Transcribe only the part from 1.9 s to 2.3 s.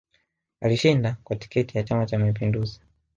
cha